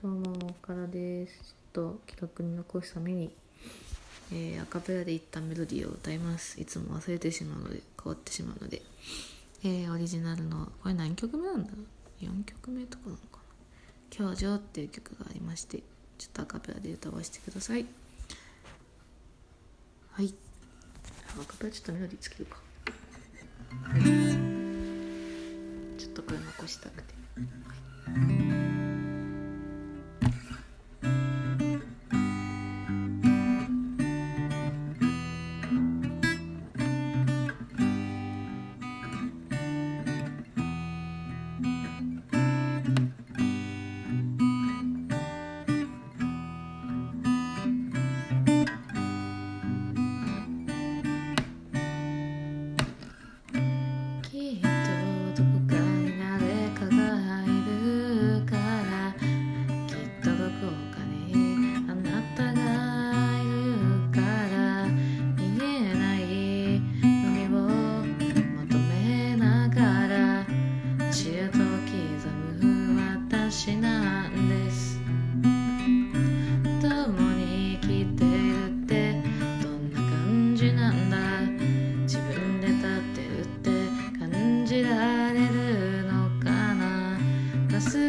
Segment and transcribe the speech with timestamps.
[0.00, 1.56] どうも、岡田です。
[1.72, 3.32] ちょっと記録に残すために、
[4.30, 6.60] えーアカペラで一旦メロディーを歌います。
[6.60, 8.80] いつも忘れてしまうので、変わってしまうので。
[9.64, 11.72] えーオリジナルの、これ何曲目なんだ
[12.20, 13.40] ?4 曲目とかなのかな？
[14.10, 15.82] 教場っていう曲がありまして、
[16.16, 17.84] ちょっとアカペラで歌わせてください。
[20.12, 20.32] はい。
[21.40, 22.58] アカペラちょっとメロディーつけるか。
[25.98, 27.14] ちょっとこれ残したくて。
[28.14, 28.47] きっ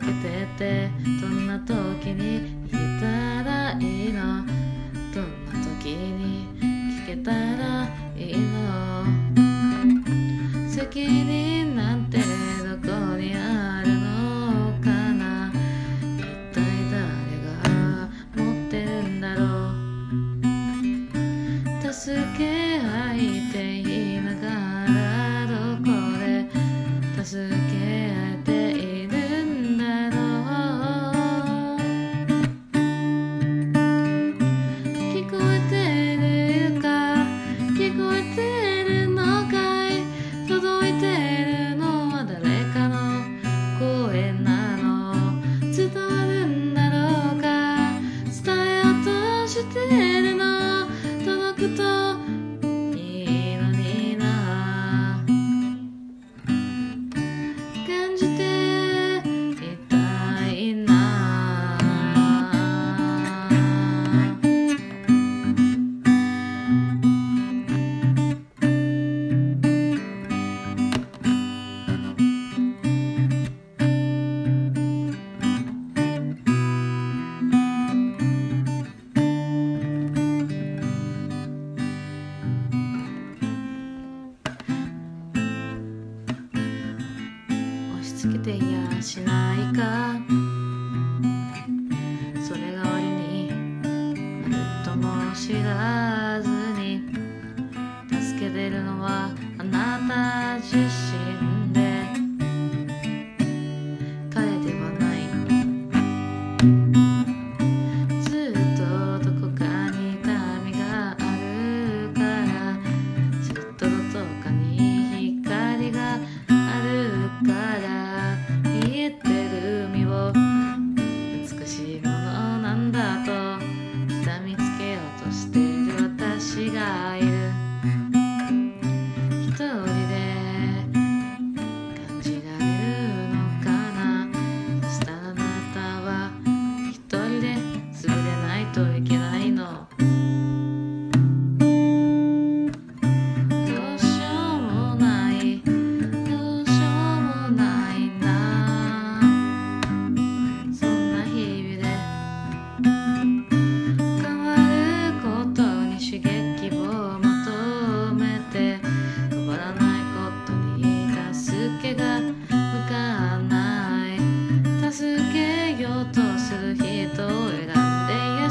[0.00, 1.74] けててどんな時
[2.14, 3.04] に言えた
[3.44, 4.44] らいいの？
[5.14, 6.48] どんな時に
[7.06, 7.36] 聞けたら
[8.16, 9.04] いいの？
[10.68, 12.24] 責任なんてど
[12.82, 15.52] こにあるのかな？
[16.16, 16.22] 一
[16.54, 16.58] 体
[16.90, 16.98] 誰
[17.44, 19.42] が持ってるんだろ
[21.88, 21.92] う？
[21.92, 23.18] 助け合い
[23.52, 24.48] て言いなが
[24.86, 25.52] らど
[25.84, 25.86] こ
[26.18, 26.24] で？
[27.22, 27.69] 助け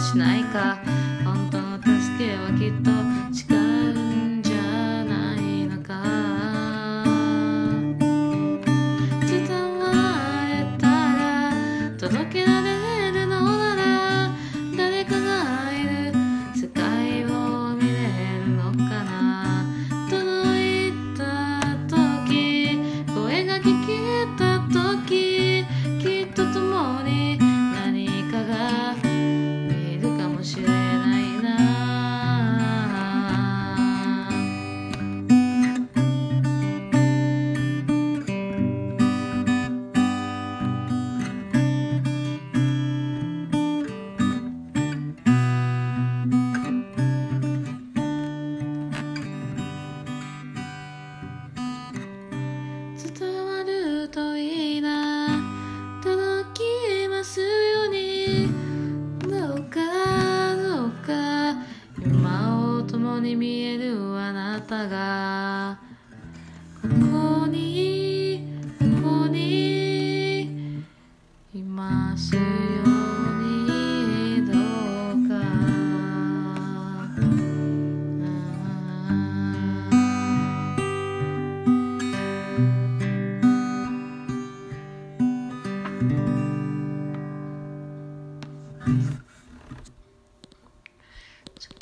[0.09, 0.79] しないか。
[1.23, 2.98] 本当の助けはきっと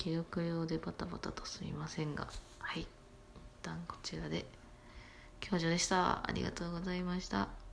[0.08, 2.84] 記録用でバタバタとすみませんがはい。
[2.84, 2.88] 一
[3.62, 4.46] 旦こちらで。
[5.42, 6.26] 教授でした。
[6.26, 7.67] ありがとうございました。